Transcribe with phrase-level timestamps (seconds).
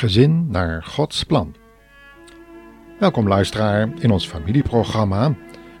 [0.00, 1.54] Gezin naar Gods plan.
[2.98, 5.34] Welkom luisteraar in ons familieprogramma,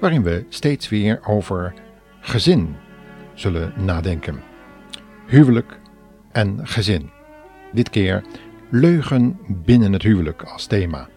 [0.00, 1.74] waarin we steeds weer over
[2.20, 2.76] gezin
[3.34, 4.42] zullen nadenken.
[5.26, 5.80] Huwelijk
[6.32, 7.10] en gezin.
[7.72, 8.24] Dit keer
[8.70, 11.08] leugen binnen het huwelijk als thema.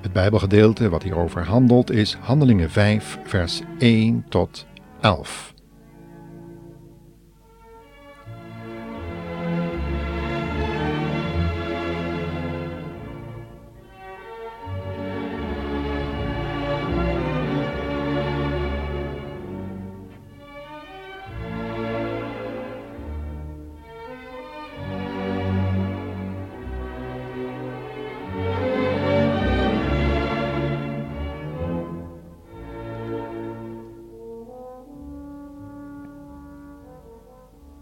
[0.00, 4.66] Het Bijbelgedeelte wat hierover handelt is Handelingen 5, vers 1 tot
[5.00, 5.54] 11.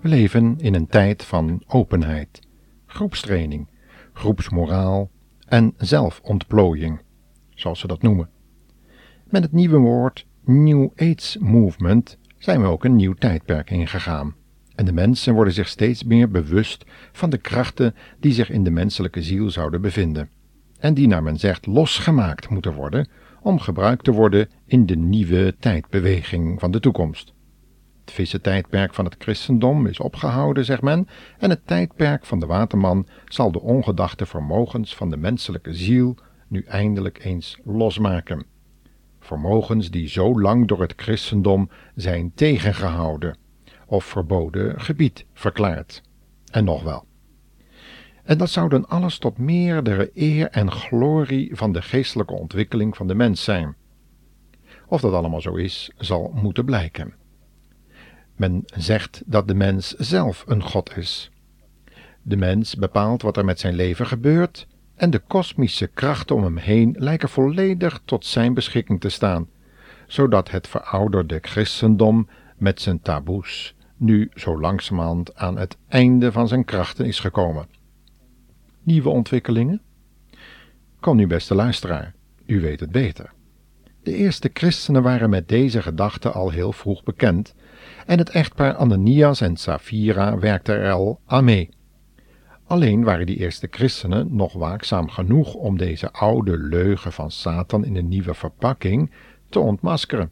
[0.07, 2.41] We leven in een tijd van openheid,
[2.87, 3.69] groepstraining,
[4.13, 5.11] groepsmoraal
[5.47, 7.01] en zelfontplooiing,
[7.55, 8.29] zoals ze dat noemen.
[9.25, 14.35] Met het nieuwe woord New Age Movement zijn we ook een nieuw tijdperk ingegaan.
[14.75, 18.71] En de mensen worden zich steeds meer bewust van de krachten die zich in de
[18.71, 20.29] menselijke ziel zouden bevinden.
[20.79, 23.09] En die, naar men zegt, losgemaakt moeten worden
[23.41, 27.35] om gebruikt te worden in de nieuwe tijdbeweging van de toekomst.
[28.07, 33.07] Het vissentijdperk van het christendom is opgehouden, zegt men, en het tijdperk van de waterman
[33.25, 36.17] zal de ongedachte vermogens van de menselijke ziel
[36.49, 38.45] nu eindelijk eens losmaken.
[39.21, 43.37] Vermogens die zo lang door het christendom zijn tegengehouden
[43.87, 46.03] of verboden gebied verklaard.
[46.51, 47.05] En nog wel.
[48.23, 53.07] En dat zou dan alles tot meerdere eer en glorie van de geestelijke ontwikkeling van
[53.07, 53.75] de mens zijn.
[54.87, 57.25] Of dat allemaal zo is, zal moeten blijken.
[58.37, 61.31] Men zegt dat de mens zelf een God is.
[62.23, 66.57] De mens bepaalt wat er met zijn leven gebeurt, en de kosmische krachten om hem
[66.57, 69.49] heen lijken volledig tot zijn beschikking te staan,
[70.07, 76.65] zodat het verouderde christendom met zijn taboes nu zo langzamerhand aan het einde van zijn
[76.65, 77.69] krachten is gekomen.
[78.83, 79.83] Nieuwe ontwikkelingen?
[81.01, 82.15] Kom nu, beste luisteraar,
[82.47, 83.33] u weet het beter.
[84.03, 87.55] De eerste christenen waren met deze gedachte al heel vroeg bekend,
[88.07, 91.71] en het echtpaar Ananias en Safira werkte er al aan mee.
[92.65, 97.97] Alleen waren die eerste christenen nog waakzaam genoeg om deze oude leugen van Satan in
[97.97, 99.11] een nieuwe verpakking
[99.49, 100.31] te ontmaskeren,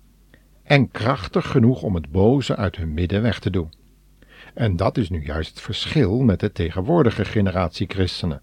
[0.63, 3.73] en krachtig genoeg om het boze uit hun midden weg te doen.
[4.55, 8.43] En dat is nu juist het verschil met de tegenwoordige generatie christenen.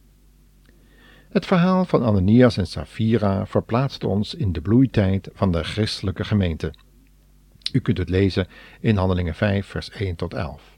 [1.29, 6.73] Het verhaal van Ananias en Safira verplaatst ons in de bloeitijd van de christelijke gemeente.
[7.73, 8.47] U kunt het lezen
[8.79, 10.77] in Handelingen 5, vers 1 tot 11.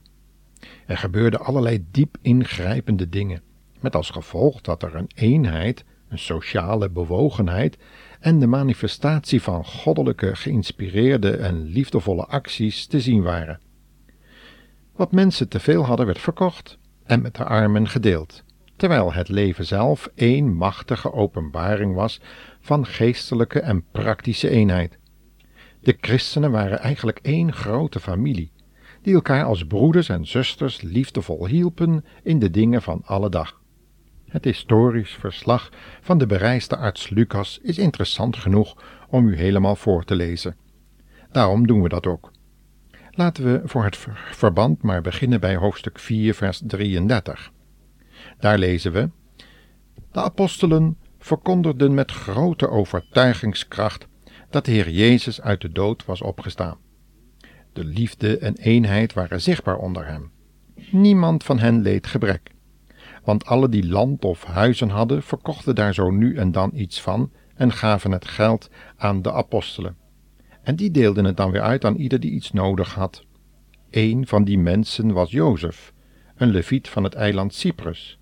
[0.85, 3.41] Er gebeurden allerlei diep ingrijpende dingen,
[3.79, 7.77] met als gevolg dat er een eenheid, een sociale bewogenheid
[8.19, 13.59] en de manifestatie van goddelijke geïnspireerde en liefdevolle acties te zien waren.
[14.95, 18.43] Wat mensen te veel hadden werd verkocht en met de armen gedeeld,
[18.75, 22.21] terwijl het leven zelf één machtige openbaring was
[22.61, 24.97] van geestelijke en praktische eenheid.
[25.83, 28.51] De christenen waren eigenlijk één grote familie,
[29.01, 33.61] die elkaar als broeders en zusters liefdevol hielpen in de dingen van alle dag.
[34.27, 35.69] Het historisch verslag
[36.01, 40.55] van de bereisde arts Lucas is interessant genoeg om u helemaal voor te lezen.
[41.31, 42.31] Daarom doen we dat ook.
[43.11, 43.97] Laten we voor het
[44.31, 47.51] verband maar beginnen bij hoofdstuk 4, vers 33.
[48.39, 49.09] Daar lezen we:
[50.11, 54.07] De apostelen verkondigden met grote overtuigingskracht
[54.53, 56.77] dat de Heer Jezus uit de dood was opgestaan.
[57.73, 60.31] De liefde en eenheid waren zichtbaar onder hem.
[60.91, 62.51] Niemand van hen leed gebrek,
[63.23, 67.31] want alle die land of huizen hadden, verkochten daar zo nu en dan iets van
[67.55, 69.97] en gaven het geld aan de apostelen.
[70.63, 73.25] En die deelden het dan weer uit aan ieder die iets nodig had.
[73.89, 75.94] Een van die mensen was Jozef,
[76.35, 78.19] een leviet van het eiland Cyprus.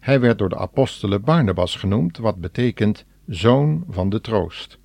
[0.00, 4.78] Hij werd door de apostelen Barnabas genoemd, wat betekent zoon van de troost.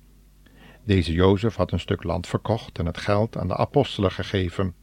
[0.84, 4.74] Deze Jozef had een stuk land verkocht en het geld aan de apostelen gegeven.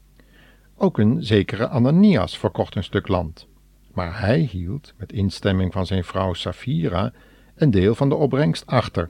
[0.76, 3.48] Ook een zekere Ananias verkocht een stuk land,
[3.94, 7.14] maar hij hield, met instemming van zijn vrouw Safira,
[7.56, 9.10] een deel van de opbrengst achter.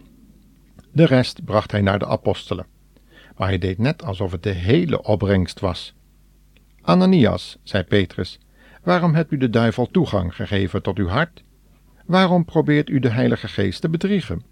[0.92, 2.66] De rest bracht hij naar de apostelen,
[3.38, 5.94] maar hij deed net alsof het de hele opbrengst was.
[6.82, 8.40] Ananias, zei Petrus,
[8.84, 11.44] waarom hebt u de duivel toegang gegeven tot uw hart?
[12.06, 14.51] Waarom probeert u de Heilige Geest te bedriegen?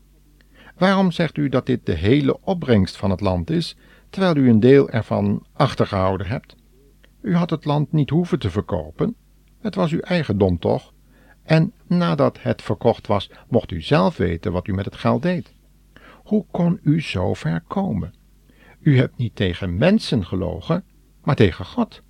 [0.80, 3.76] Waarom zegt u dat dit de hele opbrengst van het land is,
[4.10, 6.56] terwijl u een deel ervan achtergehouden hebt?
[7.22, 9.16] U had het land niet hoeven te verkopen.
[9.62, 10.94] Het was uw eigendom toch?
[11.44, 15.54] En nadat het verkocht was, mocht u zelf weten wat u met het geld deed.
[16.24, 18.14] Hoe kon u zo ver komen?
[18.80, 20.84] U hebt niet tegen mensen gelogen,
[21.24, 22.02] maar tegen God.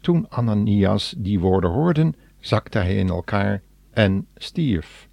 [0.00, 5.08] Toen Ananias die woorden hoorde, zakte hij in elkaar en stierf.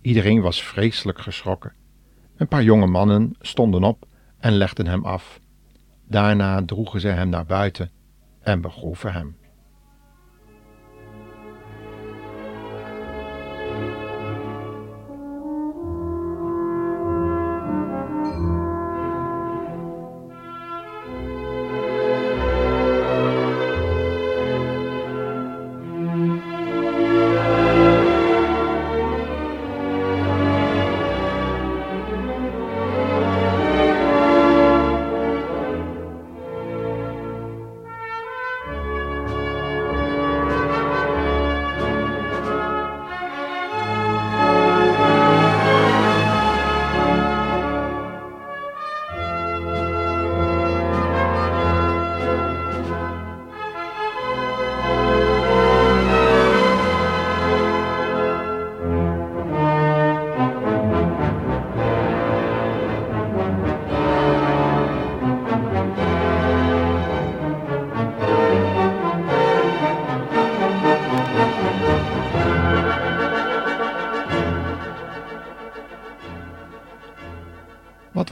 [0.00, 1.80] Iedereen was vreselijk geschrokken.
[2.42, 4.06] Een paar jonge mannen stonden op
[4.38, 5.40] en legden hem af.
[6.08, 7.90] Daarna droegen ze hem naar buiten
[8.40, 9.36] en begroeven hem.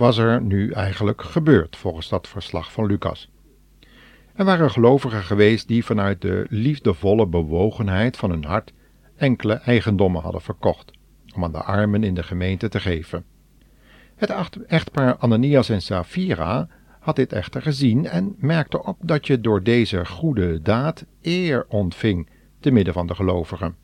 [0.00, 3.30] Was er nu eigenlijk gebeurd volgens dat verslag van Lucas?
[4.34, 8.72] Er waren gelovigen geweest die vanuit de liefdevolle bewogenheid van hun hart
[9.16, 10.92] enkele eigendommen hadden verkocht,
[11.34, 13.24] om aan de armen in de gemeente te geven.
[14.16, 16.68] Het echtpaar Ananias en Safira
[17.00, 22.28] had dit echter gezien en merkte op dat je door deze goede daad eer ontving
[22.60, 23.76] te midden van de gelovigen.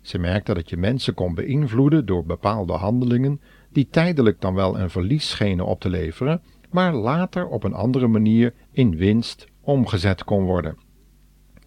[0.00, 3.40] Ze merkte dat je mensen kon beïnvloeden door bepaalde handelingen
[3.74, 8.06] die tijdelijk dan wel een verlies schenen op te leveren, maar later op een andere
[8.06, 10.78] manier in winst omgezet kon worden.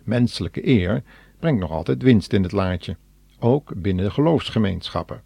[0.04, 1.04] Menselijke eer
[1.40, 2.98] brengt nog altijd winst in het laadje,
[3.40, 5.22] ook binnen de geloofsgemeenschappen.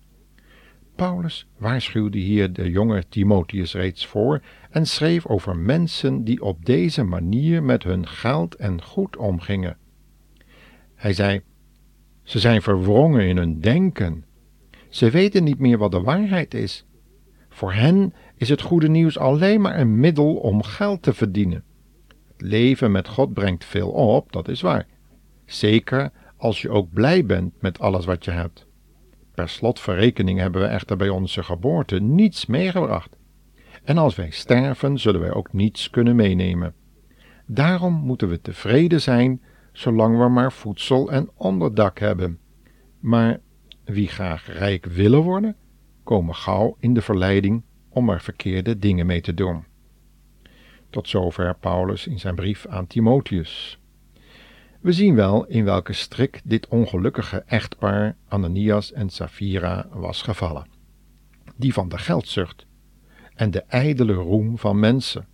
[0.96, 7.04] Paulus waarschuwde hier de jonge Timotheus reeds voor en schreef over mensen die op deze
[7.04, 9.78] manier met hun geld en goed omgingen.
[10.96, 11.42] Hij zei:
[12.24, 14.26] Ze zijn verwrongen in hun denken
[14.92, 16.86] ze weten niet meer wat de waarheid is.
[17.50, 21.64] Voor hen is het goede nieuws alleen maar een middel om geld te verdienen.
[22.28, 24.88] Het leven met God brengt veel op, dat is waar.
[25.46, 28.68] Zeker als je ook blij bent met alles wat je hebt.
[29.34, 33.18] Per slotverrekening hebben we echter bij onze geboorte niets meegebracht.
[33.84, 36.74] En als wij sterven, zullen wij ook niets kunnen meenemen.
[37.46, 39.42] Daarom moeten we tevreden zijn,
[39.72, 42.40] zolang we maar voedsel en onderdak hebben.
[43.00, 43.40] Maar
[43.92, 45.56] wie graag rijk willen worden,
[46.04, 49.64] komen gauw in de verleiding om er verkeerde dingen mee te doen.
[50.90, 53.80] Tot zover Paulus in zijn brief aan Timotheus.
[54.82, 60.68] We zien wel in welke strik dit ongelukkige echtpaar Ananias en Safira was gevallen.
[61.56, 62.66] Die van de geldzucht
[63.36, 65.28] en de ijdele roem van mensen.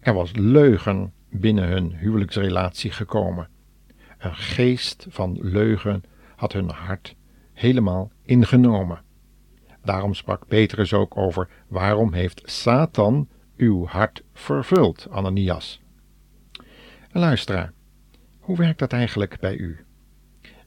[0.00, 3.48] Er was leugen binnen hun huwelijksrelatie gekomen.
[4.18, 6.02] Een geest van leugen
[6.36, 7.16] had hun hart
[7.58, 9.02] helemaal ingenomen.
[9.84, 15.80] Daarom sprak Petrus ook over: waarom heeft Satan uw hart vervuld, Ananias?
[17.12, 17.72] Luisteraar,
[18.38, 19.84] hoe werkt dat eigenlijk bij u?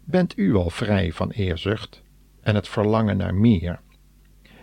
[0.03, 2.03] Bent u al vrij van eerzucht
[2.41, 3.79] en het verlangen naar meer?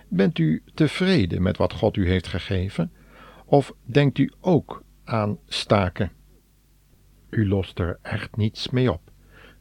[0.08, 2.92] Bent u tevreden met wat God u heeft gegeven?
[3.44, 6.12] Of denkt u ook aan staken?
[7.30, 9.11] U lost er echt niets mee op.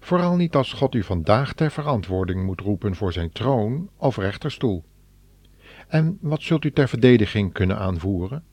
[0.07, 4.83] Vooral niet als God u vandaag ter verantwoording moet roepen voor zijn troon of rechterstoel.
[5.87, 8.43] En wat zult u ter verdediging kunnen aanvoeren?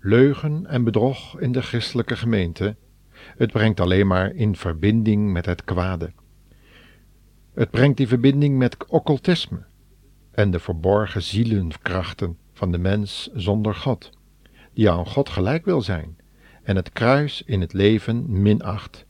[0.00, 2.76] Leugen en bedrog in de christelijke gemeente.
[3.12, 6.12] Het brengt alleen maar in verbinding met het kwade.
[7.54, 9.64] Het brengt in verbinding met occultisme
[10.30, 14.10] en de verborgen zielenkrachten van de mens zonder God,
[14.74, 16.16] die aan God gelijk wil zijn
[16.62, 19.06] en het kruis in het leven minacht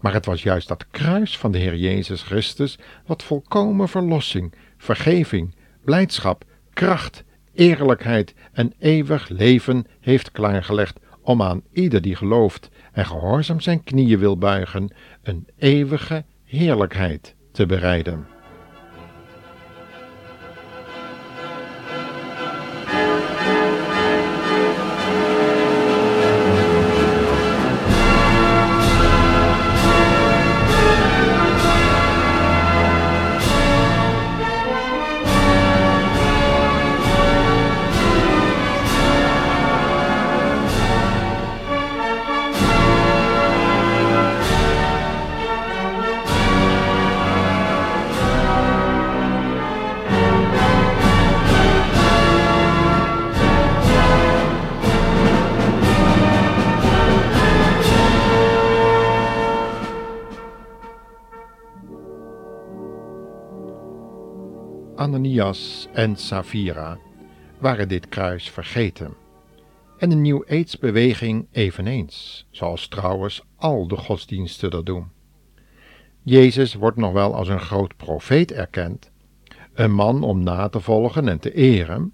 [0.00, 5.54] maar het was juist dat kruis van de Heer Jezus Christus wat volkomen verlossing, vergeving,
[5.84, 13.60] blijdschap, kracht, eerlijkheid en eeuwig leven heeft klaargelegd om aan ieder die gelooft en gehoorzaam
[13.60, 18.39] zijn knieën wil buigen, een eeuwige heerlijkheid te bereiden.
[65.00, 66.98] Ananias en Safira
[67.58, 69.14] waren dit kruis vergeten.
[69.98, 75.08] En de New Age-beweging eveneens, zoals trouwens al de godsdiensten dat doen.
[76.22, 79.10] Jezus wordt nog wel als een groot profeet erkend,
[79.74, 82.12] een man om na te volgen en te eren,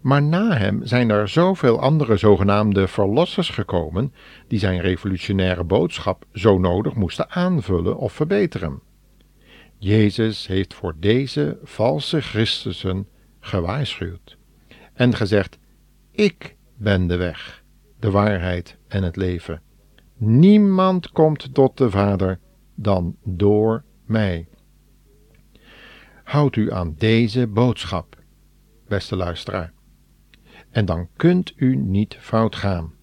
[0.00, 4.12] maar na hem zijn er zoveel andere zogenaamde verlossers gekomen
[4.48, 8.80] die zijn revolutionaire boodschap zo nodig moesten aanvullen of verbeteren.
[9.78, 13.08] Jezus heeft voor deze valse Christussen
[13.40, 14.36] gewaarschuwd
[14.92, 15.58] en gezegd:
[16.10, 17.62] Ik ben de weg,
[18.00, 19.62] de waarheid en het leven.
[20.16, 22.38] Niemand komt tot de Vader
[22.74, 24.48] dan door mij.
[26.24, 28.16] Houd u aan deze boodschap,
[28.88, 29.72] beste luisteraar,
[30.70, 32.94] en dan kunt u niet fout gaan.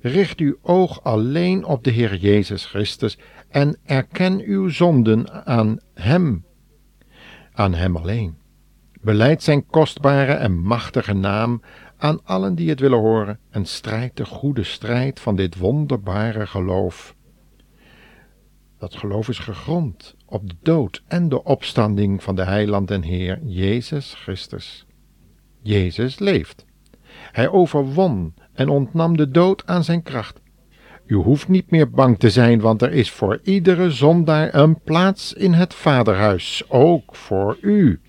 [0.00, 3.18] Richt uw oog alleen op de Heer Jezus Christus
[3.54, 6.44] en erken uw zonden aan Hem,
[7.52, 8.36] aan Hem alleen.
[9.00, 11.62] Beleid Zijn kostbare en machtige naam
[11.96, 17.14] aan allen die het willen horen en strijd de goede strijd van dit wonderbare geloof.
[18.78, 23.38] Dat geloof is gegrond op de dood en de opstanding van de Heiland en Heer
[23.44, 24.86] Jezus Christus.
[25.62, 26.64] Jezus leeft.
[27.32, 30.42] Hij overwon en ontnam de dood aan zijn kracht.
[31.06, 35.32] U hoeft niet meer bang te zijn, want er is voor iedere zondaar een plaats
[35.32, 38.00] in het Vaderhuis, ook voor u.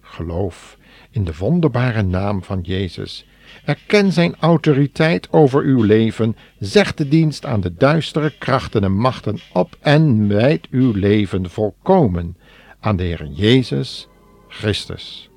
[0.00, 0.78] Geloof
[1.10, 3.26] in de wonderbare naam van Jezus.
[3.64, 9.38] Erken zijn autoriteit over uw leven, zeg de dienst aan de duistere krachten en machten
[9.52, 12.36] op en wijd uw leven volkomen
[12.80, 14.08] aan de Heer Jezus
[14.48, 15.28] Christus.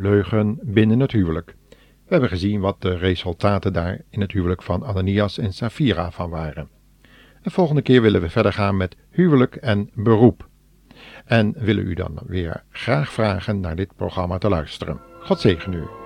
[0.00, 1.54] Leugen binnen het huwelijk.
[1.70, 6.30] We hebben gezien wat de resultaten daar in het huwelijk van Ananias en Safira van
[6.30, 6.68] waren.
[7.42, 10.48] De volgende keer willen we verder gaan met huwelijk en beroep.
[11.24, 15.00] En willen u dan weer graag vragen naar dit programma te luisteren.
[15.20, 15.99] God zegen u.